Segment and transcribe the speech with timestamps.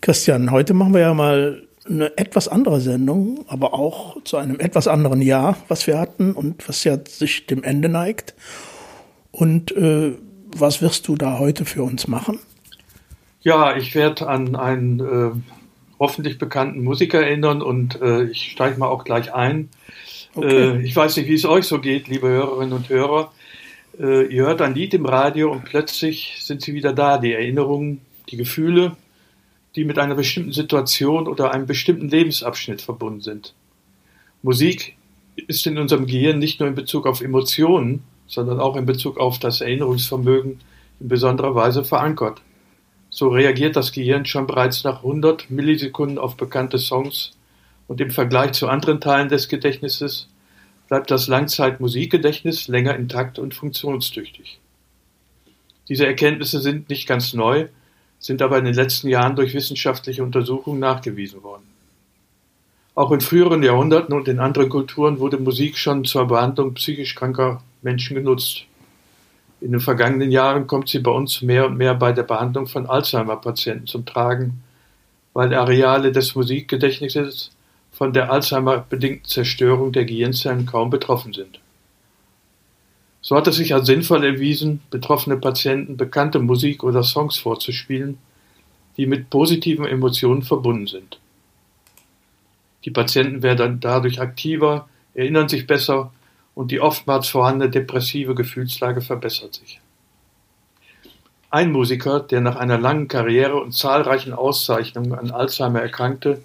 [0.00, 4.88] Christian, heute machen wir ja mal eine etwas andere Sendung, aber auch zu einem etwas
[4.88, 8.34] anderen Jahr, was wir hatten und was ja sich dem Ende neigt.
[9.30, 10.12] Und äh,
[10.56, 12.38] was wirst du da heute für uns machen?
[13.42, 15.30] Ja, ich werde an einen äh,
[15.98, 19.68] hoffentlich bekannten Musiker erinnern und äh, ich steige mal auch gleich ein.
[20.34, 20.78] Okay.
[20.78, 23.32] Äh, ich weiß nicht, wie es euch so geht, liebe Hörerinnen und Hörer.
[23.98, 28.00] Äh, ihr hört ein Lied im Radio und plötzlich sind sie wieder da, die Erinnerungen,
[28.28, 28.96] die Gefühle,
[29.76, 33.54] die mit einer bestimmten Situation oder einem bestimmten Lebensabschnitt verbunden sind.
[34.42, 34.96] Musik
[35.36, 39.38] ist in unserem Gehirn nicht nur in Bezug auf Emotionen, sondern auch in Bezug auf
[39.38, 40.60] das Erinnerungsvermögen
[41.00, 42.40] in besonderer Weise verankert.
[43.10, 47.32] So reagiert das Gehirn schon bereits nach 100 Millisekunden auf bekannte Songs
[47.90, 50.28] und im Vergleich zu anderen Teilen des Gedächtnisses
[50.86, 54.60] bleibt das Langzeitmusikgedächtnis länger intakt und funktionstüchtig.
[55.88, 57.66] Diese Erkenntnisse sind nicht ganz neu,
[58.20, 61.64] sind aber in den letzten Jahren durch wissenschaftliche Untersuchungen nachgewiesen worden.
[62.94, 67.60] Auch in früheren Jahrhunderten und in anderen Kulturen wurde Musik schon zur Behandlung psychisch kranker
[67.82, 68.66] Menschen genutzt.
[69.60, 72.86] In den vergangenen Jahren kommt sie bei uns mehr und mehr bei der Behandlung von
[72.86, 74.62] Alzheimer-Patienten zum Tragen,
[75.32, 77.50] weil Areale des Musikgedächtnisses
[77.92, 81.60] von der Alzheimer-bedingten Zerstörung der Gehirnzellen kaum betroffen sind.
[83.20, 88.18] So hat es sich als sinnvoll erwiesen, betroffene Patienten bekannte Musik oder Songs vorzuspielen,
[88.96, 91.18] die mit positiven Emotionen verbunden sind.
[92.84, 96.12] Die Patienten werden dadurch aktiver, erinnern sich besser
[96.54, 99.80] und die oftmals vorhandene depressive Gefühlslage verbessert sich.
[101.50, 106.40] Ein Musiker, der nach einer langen Karriere und zahlreichen Auszeichnungen an Alzheimer erkrankte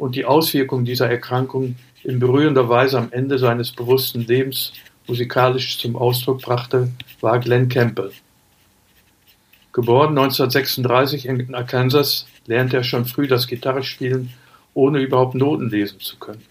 [0.00, 4.72] und die Auswirkungen dieser Erkrankung in berührender Weise am Ende seines bewussten Lebens
[5.06, 6.88] musikalisch zum Ausdruck brachte,
[7.20, 8.10] war Glenn Campbell.
[9.74, 14.30] Geboren 1936 in Arkansas, lernte er schon früh das Gitarrespielen,
[14.72, 16.42] ohne überhaupt Noten lesen zu können.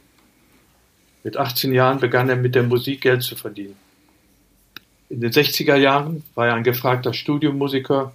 [1.23, 3.77] Mit 18 Jahren begann er mit der Musik Geld zu verdienen.
[5.09, 8.13] In den 60er Jahren war er ein gefragter Studiomusiker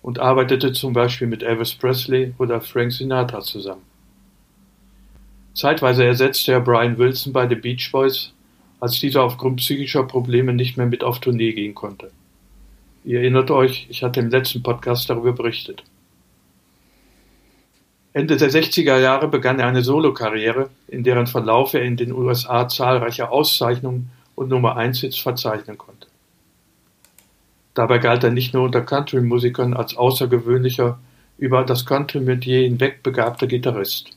[0.00, 3.95] und arbeitete zum Beispiel mit Elvis Presley oder Frank Sinatra zusammen.
[5.56, 8.32] Zeitweise ersetzte er Brian Wilson bei The Beach Boys
[8.78, 12.10] als dieser aufgrund psychischer Probleme nicht mehr mit auf Tournee gehen konnte.
[13.04, 15.82] Ihr erinnert euch, ich hatte im letzten Podcast darüber berichtet.
[18.12, 22.68] Ende der 60er Jahre begann er eine Solokarriere, in deren Verlauf er in den USA
[22.68, 26.06] zahlreiche Auszeichnungen und Nummer 1 Hits verzeichnen konnte.
[27.72, 30.98] Dabei galt er nicht nur unter Country-Musikern als außergewöhnlicher,
[31.38, 34.15] über das Country-Metier hinweg begabter Gitarrist.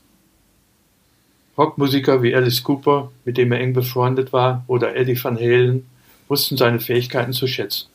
[1.60, 5.86] Rockmusiker wie Alice Cooper, mit dem er eng befreundet war, oder Eddie Van Halen
[6.26, 7.88] wussten seine Fähigkeiten zu schätzen.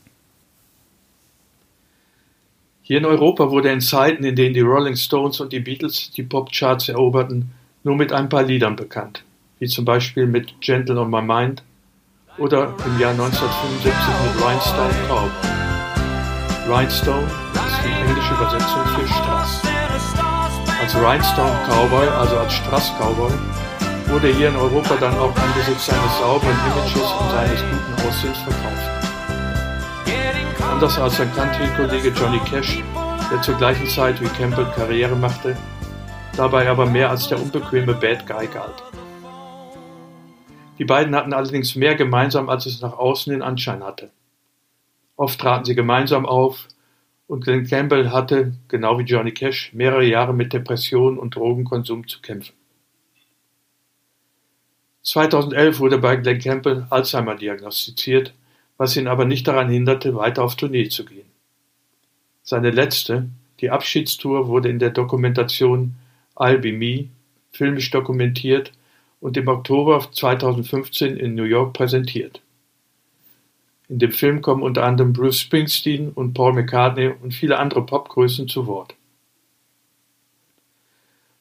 [2.84, 6.12] Hier in Europa wurde er in Zeiten, in denen die Rolling Stones und die Beatles
[6.12, 7.50] die Popcharts eroberten,
[7.84, 9.24] nur mit ein paar Liedern bekannt,
[9.58, 11.64] wie zum Beispiel mit Gentle on My Mind
[12.38, 13.92] oder im Jahr 1975
[14.26, 15.32] mit Rhinestone Cowboy.
[16.70, 19.75] Rhinestone ist die englische Übersetzung für Strass.
[20.82, 23.32] Als Rhinestone Cowboy, also als Strass Cowboy,
[24.08, 28.96] wurde hier in Europa dann auch angesichts seines sauberen Images und seines guten Aussehens verkauft.
[30.72, 32.84] Anders als sein Country-Kollege Johnny Cash,
[33.32, 35.56] der zur gleichen Zeit wie Campbell Karriere machte,
[36.36, 38.84] dabei aber mehr als der unbequeme Bad Guy galt.
[40.78, 44.12] Die beiden hatten allerdings mehr gemeinsam, als es nach außen den Anschein hatte.
[45.16, 46.68] Oft traten sie gemeinsam auf,
[47.28, 52.22] und Glenn Campbell hatte, genau wie Johnny Cash, mehrere Jahre mit Depressionen und Drogenkonsum zu
[52.22, 52.54] kämpfen.
[55.04, 58.34] 2011 wurde bei Glenn Campbell Alzheimer diagnostiziert,
[58.78, 61.30] was ihn aber nicht daran hinderte, weiter auf Tournee zu gehen.
[62.44, 65.96] Seine letzte, die Abschiedstour, wurde in der Dokumentation
[66.36, 67.10] I'll Be Me
[67.52, 68.72] filmisch dokumentiert
[69.22, 72.42] und im Oktober 2015 in New York präsentiert.
[73.88, 78.48] In dem Film kommen unter anderem Bruce Springsteen und Paul McCartney und viele andere Popgrößen
[78.48, 78.96] zu Wort.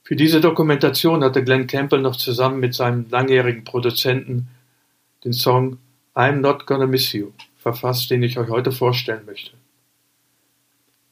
[0.03, 4.49] Für diese Dokumentation hatte Glenn Campbell noch zusammen mit seinem langjährigen Produzenten
[5.25, 5.79] den Song
[6.15, 9.53] I'm Not Gonna Miss You verfasst, den ich euch heute vorstellen möchte.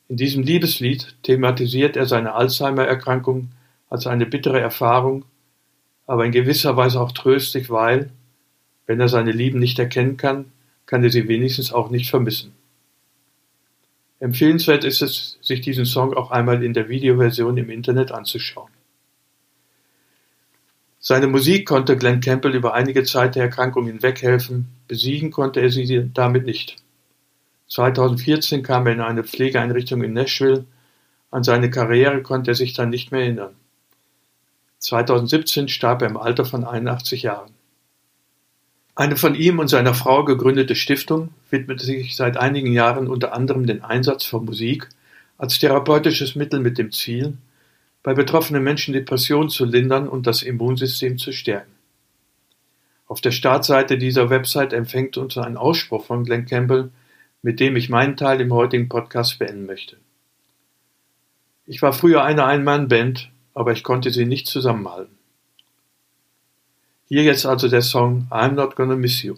[0.08, 3.48] In diesem Liebeslied thematisiert er seine Alzheimer-Erkrankung
[3.88, 5.24] als eine bittere Erfahrung,
[6.06, 8.10] aber in gewisser Weise auch tröstlich, weil,
[8.84, 10.52] wenn er seine Lieben nicht erkennen kann,
[10.92, 12.52] kann er sie wenigstens auch nicht vermissen.
[14.20, 18.70] Empfehlenswert ist es, sich diesen Song auch einmal in der Videoversion im Internet anzuschauen.
[20.98, 26.10] Seine Musik konnte Glenn Campbell über einige Zeit der Erkrankung hinweghelfen, besiegen konnte er sie
[26.12, 26.76] damit nicht.
[27.68, 30.66] 2014 kam er in eine Pflegeeinrichtung in Nashville,
[31.30, 33.56] an seine Karriere konnte er sich dann nicht mehr erinnern.
[34.80, 37.61] 2017 starb er im Alter von 81 Jahren.
[38.94, 43.66] Eine von ihm und seiner Frau gegründete Stiftung widmet sich seit einigen Jahren unter anderem
[43.66, 44.88] dem Einsatz von Musik
[45.38, 47.38] als therapeutisches Mittel mit dem Ziel,
[48.02, 51.72] bei betroffenen Menschen Depressionen zu lindern und das Immunsystem zu stärken.
[53.06, 56.90] Auf der Startseite dieser Website empfängt uns ein Ausspruch von Glenn Campbell,
[57.42, 59.96] mit dem ich meinen Teil im heutigen Podcast beenden möchte.
[61.66, 65.16] Ich war früher eine Ein-Mann-Band, aber ich konnte sie nicht zusammenhalten.
[67.12, 69.34] Hier jetzt also der Song I'm Not Gonna Miss You.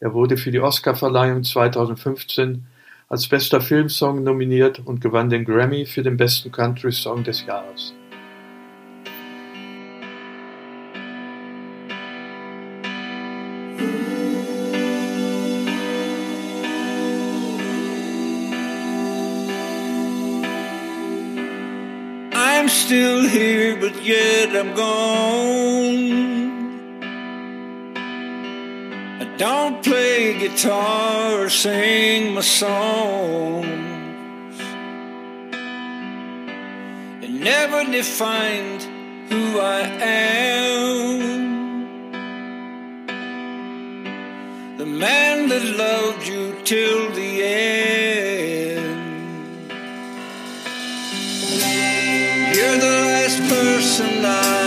[0.00, 2.66] Er wurde für die Oscarverleihung 2015
[3.08, 7.94] als bester Filmsong nominiert und gewann den Grammy für den besten Country Song des Jahres.
[22.32, 26.37] I'm still here, but yet I'm gone.
[29.38, 33.66] Don't play guitar or sing my songs.
[37.22, 38.82] It never defined
[39.30, 41.18] who I am.
[44.76, 48.58] The man that loved you till the end.
[52.56, 54.57] You're the last person I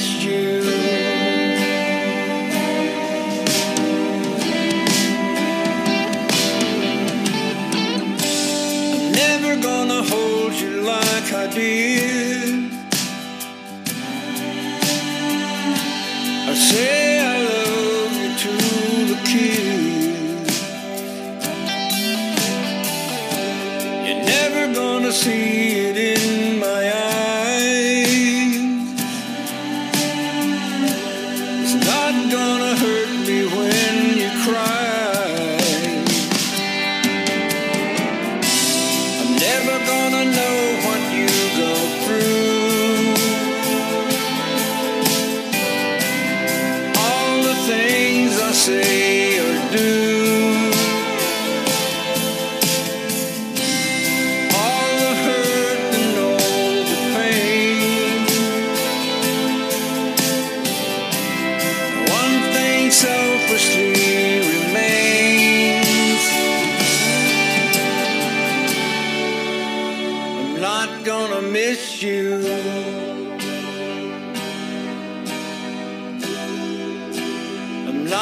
[0.00, 0.62] gonna you.
[8.94, 11.89] I'm never gonna hold you like I did.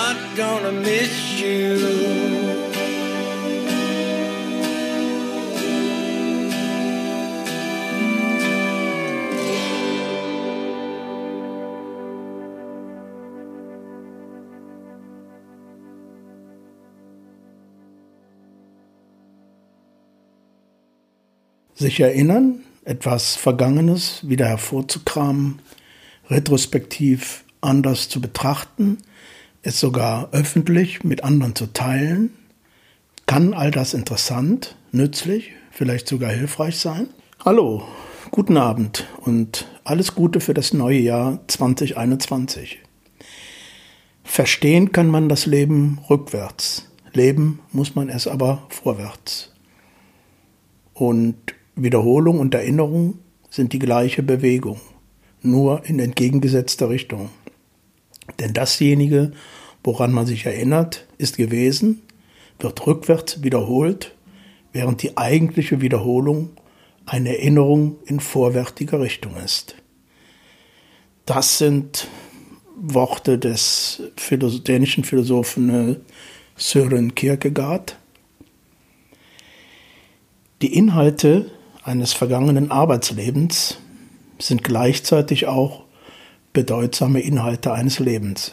[0.09, 1.77] Not gonna miss you.
[21.75, 25.61] Sich erinnern, etwas Vergangenes wieder hervorzukramen,
[26.29, 28.99] retrospektiv anders zu betrachten,
[29.63, 32.31] es sogar öffentlich mit anderen zu teilen,
[33.27, 37.09] kann all das interessant, nützlich, vielleicht sogar hilfreich sein?
[37.45, 37.83] Hallo,
[38.31, 42.81] guten Abend und alles Gute für das neue Jahr 2021.
[44.25, 46.91] Verstehen kann man das Leben rückwärts.
[47.13, 49.53] Leben muss man es aber vorwärts.
[50.95, 51.37] Und
[51.75, 53.19] Wiederholung und Erinnerung
[53.51, 54.81] sind die gleiche Bewegung,
[55.43, 57.31] nur in entgegengesetzter Richtung.
[58.39, 59.33] Denn dasjenige,
[59.83, 62.03] woran man sich erinnert, ist gewesen,
[62.59, 64.15] wird rückwärts wiederholt,
[64.73, 66.51] während die eigentliche Wiederholung
[67.07, 69.77] eine Erinnerung in vorwärtiger Richtung ist.
[71.25, 72.09] Das sind
[72.77, 74.03] Worte des
[74.67, 75.97] dänischen Philosophen äh,
[76.57, 77.97] Søren Kierkegaard.
[80.63, 81.51] Die Inhalte
[81.83, 83.79] eines vergangenen Arbeitslebens
[84.39, 85.85] sind gleichzeitig auch
[86.53, 88.53] bedeutsame Inhalte eines Lebens.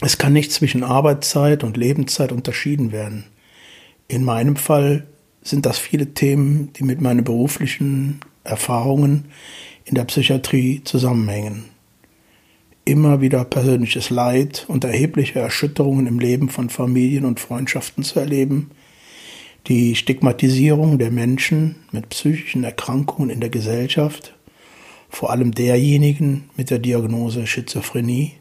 [0.00, 3.24] Es kann nicht zwischen Arbeitszeit und Lebenszeit unterschieden werden.
[4.06, 5.06] In meinem Fall
[5.42, 9.26] sind das viele Themen, die mit meinen beruflichen Erfahrungen
[9.84, 11.64] in der Psychiatrie zusammenhängen.
[12.84, 18.70] Immer wieder persönliches Leid und erhebliche Erschütterungen im Leben von Familien und Freundschaften zu erleben,
[19.66, 24.34] die Stigmatisierung der Menschen mit psychischen Erkrankungen in der Gesellschaft,
[25.08, 28.32] vor allem derjenigen mit der Diagnose Schizophrenie,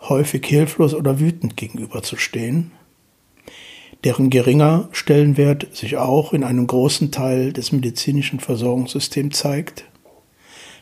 [0.00, 2.72] häufig hilflos oder wütend gegenüberzustehen,
[4.04, 9.84] deren geringer Stellenwert sich auch in einem großen Teil des medizinischen Versorgungssystems zeigt,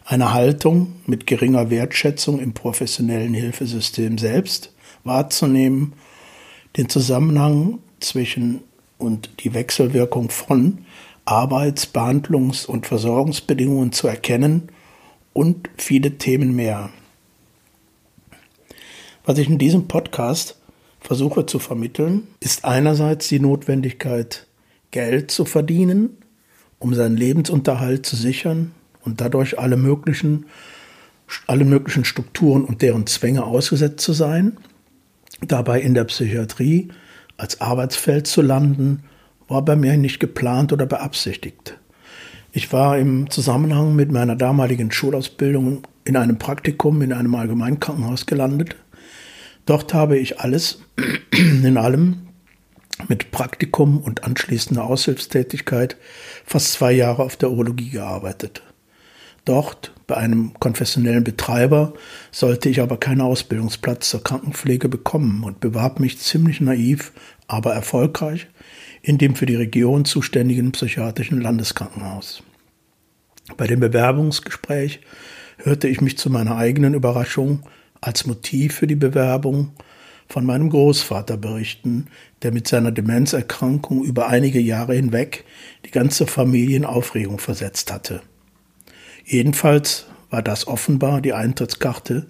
[0.05, 4.73] eine Haltung mit geringer Wertschätzung im professionellen Hilfesystem selbst
[5.05, 5.95] wahrzunehmen,
[6.76, 8.62] den Zusammenhang zwischen
[8.99, 10.78] und die Wechselwirkung von
[11.25, 14.71] Arbeits-, Behandlungs- und Versorgungsbedingungen zu erkennen
[15.38, 16.90] und viele Themen mehr.
[19.25, 20.57] Was ich in diesem Podcast
[20.99, 24.49] versuche zu vermitteln, ist einerseits die Notwendigkeit,
[24.90, 26.16] Geld zu verdienen,
[26.80, 28.73] um seinen Lebensunterhalt zu sichern
[29.04, 30.47] und dadurch alle möglichen,
[31.47, 34.57] alle möglichen Strukturen und deren Zwänge ausgesetzt zu sein,
[35.40, 36.88] dabei in der Psychiatrie
[37.37, 39.04] als Arbeitsfeld zu landen,
[39.47, 41.78] war bei mir nicht geplant oder beabsichtigt.
[42.50, 48.76] Ich war im Zusammenhang mit meiner damaligen Schulausbildung in einem Praktikum in einem Allgemeinkrankenhaus gelandet.
[49.67, 50.81] Dort habe ich alles
[51.31, 52.28] in allem
[53.07, 55.97] mit Praktikum und anschließender Aushilfstätigkeit
[56.45, 58.62] fast zwei Jahre auf der Urologie gearbeitet.
[59.45, 61.93] Dort, bei einem konfessionellen Betreiber,
[62.31, 67.12] sollte ich aber keinen Ausbildungsplatz zur Krankenpflege bekommen und bewarb mich ziemlich naiv,
[67.49, 68.47] aber erfolgreich
[69.02, 72.43] in dem für die Region zuständigen psychiatrischen Landeskrankenhaus.
[73.57, 75.00] Bei dem Bewerbungsgespräch
[75.57, 77.62] hörte ich mich zu meiner eigenen Überraschung
[78.00, 79.73] als Motiv für die Bewerbung
[80.28, 82.09] von meinem Großvater berichten,
[82.43, 85.45] der mit seiner Demenzerkrankung über einige Jahre hinweg
[85.87, 88.21] die ganze Familie in Aufregung versetzt hatte.
[89.25, 92.26] Jedenfalls war das offenbar die Eintrittskarte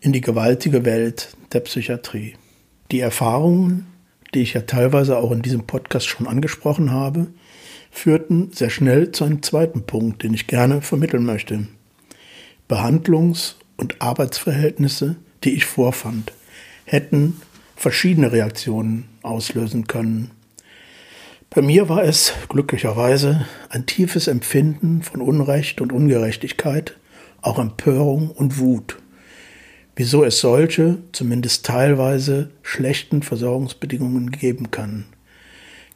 [0.00, 2.34] in die gewaltige Welt der Psychiatrie.
[2.90, 3.86] Die Erfahrungen,
[4.34, 7.28] die ich ja teilweise auch in diesem Podcast schon angesprochen habe,
[7.90, 11.66] führten sehr schnell zu einem zweiten Punkt, den ich gerne vermitteln möchte.
[12.68, 16.32] Behandlungs- und Arbeitsverhältnisse, die ich vorfand,
[16.84, 17.40] hätten
[17.76, 20.30] verschiedene Reaktionen auslösen können.
[21.50, 26.96] Bei mir war es glücklicherweise ein tiefes Empfinden von Unrecht und Ungerechtigkeit,
[27.42, 29.01] auch Empörung und Wut.
[29.94, 35.04] Wieso es solche, zumindest teilweise schlechten Versorgungsbedingungen geben kann.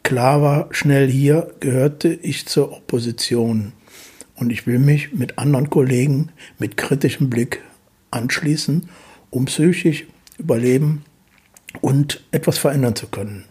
[0.02, 3.72] Klar war schnell hier, gehörte ich zur Opposition
[4.36, 7.62] und ich will mich mit anderen Kollegen mit kritischem Blick
[8.10, 8.88] anschließen,
[9.30, 10.06] um psychisch
[10.38, 11.04] überleben
[11.80, 13.44] und etwas verändern zu können.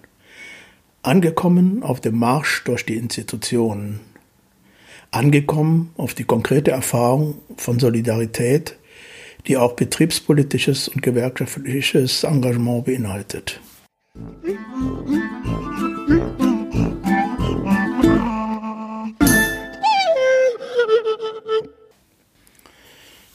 [1.01, 3.99] Angekommen auf dem Marsch durch die Institutionen.
[5.11, 8.77] Angekommen auf die konkrete Erfahrung von Solidarität,
[9.47, 13.59] die auch betriebspolitisches und gewerkschaftliches Engagement beinhaltet.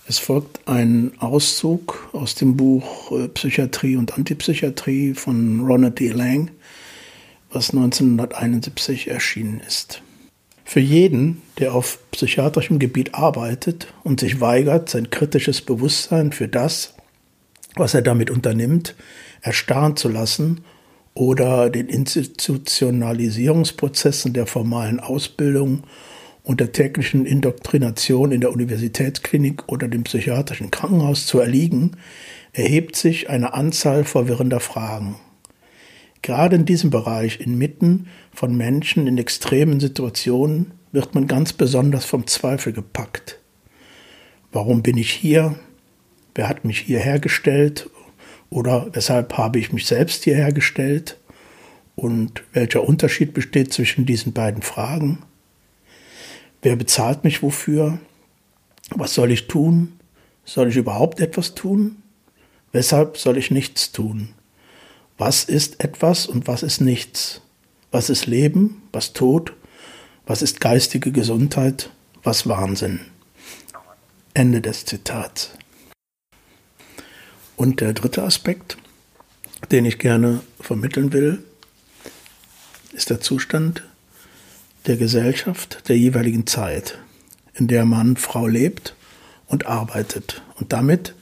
[0.07, 6.09] Es folgt ein Auszug aus dem Buch äh, Psychiatrie und Antipsychiatrie von Ronald D.
[6.09, 6.51] Lang
[7.53, 10.03] was 1971 erschienen ist.
[10.71, 16.95] Für jeden, der auf psychiatrischem Gebiet arbeitet und sich weigert, sein kritisches Bewusstsein für das,
[17.75, 18.95] was er damit unternimmt,
[19.43, 20.61] erstarren zu lassen
[21.13, 25.83] oder den Institutionalisierungsprozessen der formalen Ausbildung
[26.45, 31.97] und der täglichen Indoktrination in der Universitätsklinik oder dem psychiatrischen Krankenhaus zu erliegen,
[32.53, 35.17] erhebt sich eine Anzahl verwirrender Fragen.
[36.23, 42.27] Gerade in diesem Bereich, inmitten von Menschen in extremen Situationen, wird man ganz besonders vom
[42.27, 43.39] Zweifel gepackt.
[44.53, 45.55] Warum bin ich hier?
[46.35, 47.89] Wer hat mich hierher gestellt?
[48.51, 51.17] Oder weshalb habe ich mich selbst hierher gestellt?
[51.97, 55.19] Und welcher Unterschied besteht zwischen diesen beiden Fragen?
[56.63, 57.99] Wer bezahlt mich wofür?
[58.91, 60.01] Was soll ich tun?
[60.45, 62.03] Soll ich überhaupt etwas tun?
[62.73, 64.31] Weshalb soll ich nichts tun?
[65.21, 67.43] Was ist etwas und was ist nichts?
[67.91, 68.81] Was ist Leben?
[68.91, 69.53] Was Tod?
[70.25, 71.91] Was ist geistige Gesundheit?
[72.23, 73.01] Was Wahnsinn?
[74.33, 75.51] Ende des Zitats.
[77.55, 78.79] Und der dritte Aspekt,
[79.71, 81.45] den ich gerne vermitteln will,
[82.95, 83.87] ist der Zustand
[84.87, 86.97] der Gesellschaft der jeweiligen Zeit,
[87.53, 88.95] in der Mann, Frau lebt
[89.49, 90.41] und arbeitet.
[90.55, 91.15] Und damit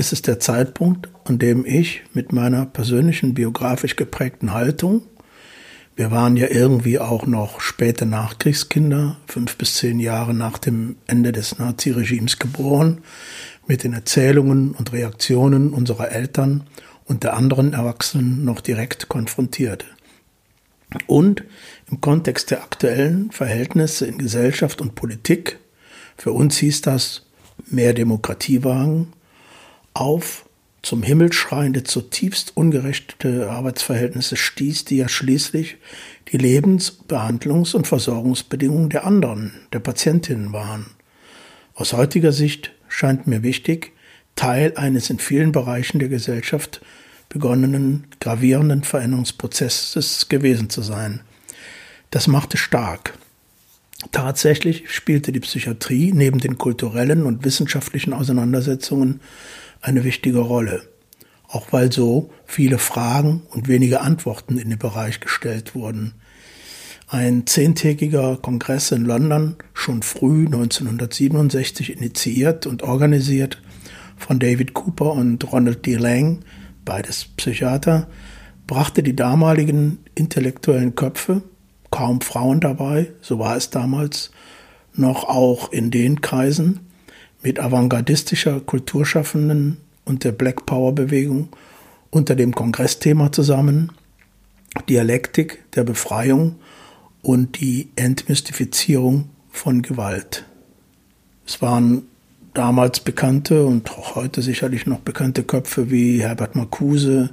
[0.00, 5.02] ist es der Zeitpunkt, an dem ich mit meiner persönlichen biografisch geprägten Haltung,
[5.94, 11.32] wir waren ja irgendwie auch noch späte Nachkriegskinder, fünf bis zehn Jahre nach dem Ende
[11.32, 13.02] des Naziregimes geboren,
[13.66, 16.64] mit den Erzählungen und Reaktionen unserer Eltern
[17.04, 19.84] und der anderen Erwachsenen noch direkt konfrontierte.
[21.06, 21.44] Und
[21.90, 25.58] im Kontext der aktuellen Verhältnisse in Gesellschaft und Politik,
[26.16, 27.26] für uns hieß das
[27.66, 29.12] mehr Demokratie wagen,
[29.94, 30.44] auf
[30.82, 35.76] zum Himmel schreiende, zutiefst ungerechte Arbeitsverhältnisse stieß, die ja schließlich
[36.32, 40.86] die Lebens-, Behandlungs- und Versorgungsbedingungen der anderen, der Patientinnen waren.
[41.74, 43.92] Aus heutiger Sicht scheint mir wichtig,
[44.36, 46.80] Teil eines in vielen Bereichen der Gesellschaft
[47.28, 51.20] begonnenen gravierenden Veränderungsprozesses gewesen zu sein.
[52.10, 53.14] Das machte stark.
[54.12, 59.20] Tatsächlich spielte die Psychiatrie neben den kulturellen und wissenschaftlichen Auseinandersetzungen
[59.80, 60.82] eine wichtige Rolle,
[61.48, 66.14] auch weil so viele Fragen und wenige Antworten in den Bereich gestellt wurden.
[67.08, 73.60] Ein zehntägiger Kongress in London, schon früh 1967 initiiert und organisiert
[74.16, 75.96] von David Cooper und Ronald D.
[75.96, 76.44] Lang,
[76.84, 78.06] beides Psychiater,
[78.66, 81.42] brachte die damaligen intellektuellen Köpfe,
[81.90, 84.30] kaum Frauen dabei, so war es damals,
[84.94, 86.80] noch auch in den Kreisen,
[87.42, 91.48] mit avantgardistischer Kulturschaffenden und der Black Power Bewegung
[92.10, 93.92] unter dem Kongressthema zusammen
[94.88, 96.56] Dialektik der Befreiung
[97.22, 100.44] und die Entmystifizierung von Gewalt.
[101.46, 102.02] Es waren
[102.54, 107.30] damals bekannte und auch heute sicherlich noch bekannte Köpfe wie Herbert Marcuse,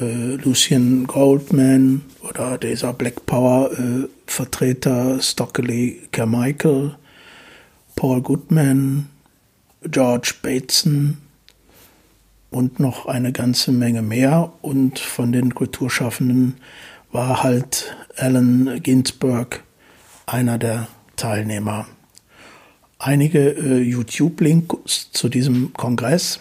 [0.00, 6.96] äh, Lucien Goldman oder dieser Black Power äh, Vertreter Stockley Carmichael,
[7.96, 9.08] Paul Goodman,
[9.84, 11.18] George Bateson
[12.50, 14.52] und noch eine ganze Menge mehr.
[14.62, 16.54] Und von den Kulturschaffenden
[17.10, 19.62] war halt Allen Ginsberg
[20.26, 21.86] einer der Teilnehmer.
[22.98, 26.40] Einige äh, YouTube-Links zu diesem Kongress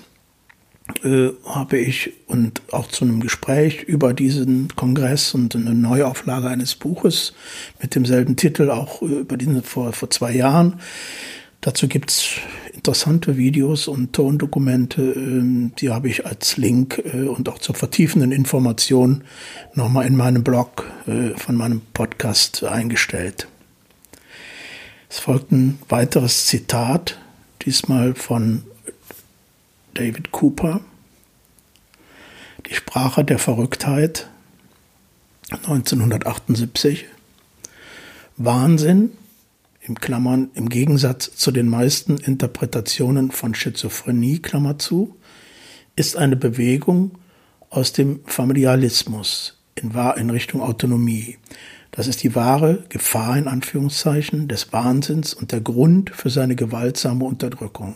[1.04, 6.75] äh, habe ich und auch zu einem Gespräch über diesen Kongress und eine Neuauflage eines
[6.75, 7.34] Buches
[7.82, 10.80] mit demselben Titel auch über diesen vor, vor zwei Jahren
[11.62, 12.38] Dazu gibt es
[12.74, 18.32] interessante Videos und Tondokumente, ähm, die habe ich als Link äh, und auch zur vertiefenden
[18.32, 19.24] Information
[19.76, 23.47] nochmal in meinem Blog äh, von meinem Podcast eingestellt.
[25.08, 27.19] Es folgt ein weiteres Zitat,
[27.63, 28.63] diesmal von
[29.93, 30.82] David Cooper.
[32.67, 34.28] Die Sprache der Verrücktheit
[35.52, 37.06] 1978.
[38.38, 39.12] Wahnsinn
[39.82, 45.15] im Klammern im Gegensatz zu den meisten Interpretationen von Schizophrenie, Klammer zu,
[45.96, 47.17] ist eine Bewegung
[47.70, 51.38] aus dem Familialismus in, in Richtung Autonomie.
[51.91, 57.26] Das ist die wahre Gefahr in Anführungszeichen des Wahnsinns und der Grund für seine gewaltsame
[57.26, 57.96] Unterdrückung.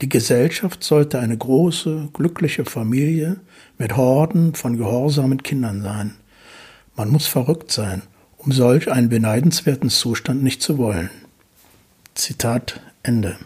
[0.00, 3.38] Die Gesellschaft sollte eine große, glückliche Familie
[3.76, 6.16] mit Horden von gehorsamen Kindern sein.
[6.96, 8.02] Man muss verrückt sein,
[8.42, 11.10] um solch einen beneidenswerten Zustand nicht zu wollen.
[12.14, 13.36] Zitat Ende.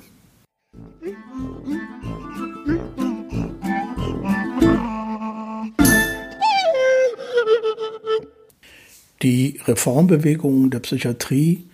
[9.23, 11.67] Die Reformbewegungen der Psychiatrie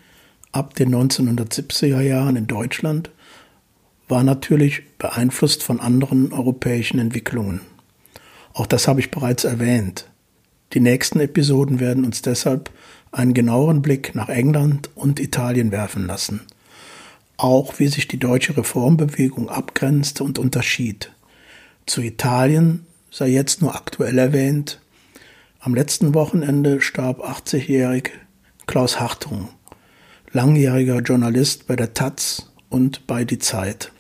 [0.53, 3.11] ab den 1970er Jahren in Deutschland
[4.09, 7.61] war natürlich beeinflusst von anderen europäischen Entwicklungen.
[8.55, 10.09] Auch das habe ich bereits erwähnt.
[10.73, 12.71] Die nächsten Episoden werden uns deshalb
[13.13, 16.41] einen genaueren Blick nach England und Italien werfen lassen.
[17.37, 21.11] Auch wie sich die deutsche Reformbewegung abgrenzte und unterschied.
[21.87, 24.81] Zu Italien sei jetzt nur aktuell erwähnt.
[25.59, 28.11] Am letzten Wochenende starb 80-jährig
[28.67, 29.49] Klaus Hartung,
[30.33, 33.91] langjähriger Journalist bei der Taz und bei Die Zeit.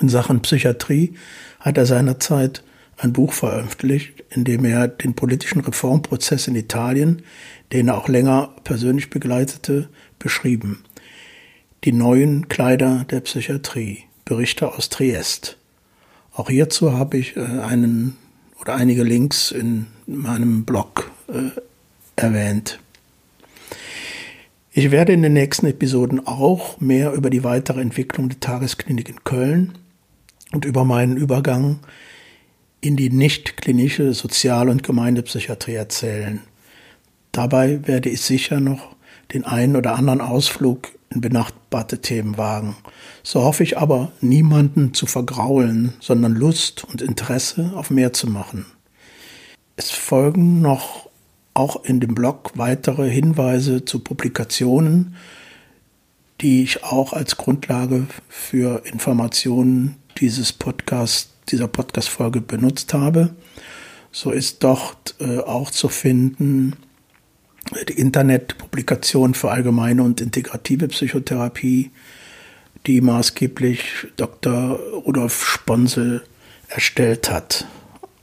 [0.00, 1.14] In Sachen Psychiatrie
[1.60, 2.62] hat er seinerzeit
[2.98, 7.22] ein Buch veröffentlicht, in dem er den politischen Reformprozess in Italien
[7.72, 10.84] den er auch länger persönlich begleitete, beschrieben.
[11.84, 15.56] Die neuen Kleider der Psychiatrie, Berichte aus Triest.
[16.32, 18.16] Auch hierzu habe ich äh, einen
[18.60, 21.50] oder einige Links in meinem Blog äh,
[22.16, 22.78] erwähnt.
[24.72, 29.24] Ich werde in den nächsten Episoden auch mehr über die weitere Entwicklung der Tagesklinik in
[29.24, 29.78] Köln
[30.52, 31.78] und über meinen Übergang
[32.86, 36.40] in die nicht klinische Sozial- und Gemeindepsychiatrie erzählen.
[37.32, 38.94] Dabei werde ich sicher noch
[39.34, 42.76] den einen oder anderen Ausflug in benachbarte Themen wagen.
[43.22, 48.66] So hoffe ich aber, niemanden zu vergraulen, sondern Lust und Interesse auf mehr zu machen.
[49.76, 51.10] Es folgen noch
[51.54, 55.16] auch in dem Blog weitere Hinweise zu Publikationen,
[56.40, 63.34] die ich auch als Grundlage für Informationen dieses Podcast, dieser Podcast-Folge benutzt habe.
[64.12, 66.76] So ist dort äh, auch zu finden
[67.88, 71.90] die Internetpublikation für allgemeine und integrative Psychotherapie,
[72.86, 74.78] die maßgeblich Dr.
[75.04, 76.22] Rudolf Sponsel
[76.68, 77.66] erstellt hat.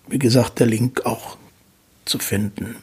[0.08, 1.38] Wie gesagt, der Link auch
[2.06, 2.76] zu finden.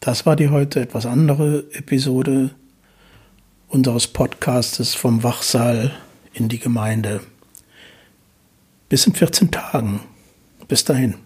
[0.00, 2.50] Das war die heute etwas andere Episode
[3.68, 5.92] unseres Podcastes vom Wachsaal
[6.34, 7.20] in die Gemeinde.
[8.88, 10.00] Bis in 14 Tagen.
[10.68, 11.23] Bis dahin.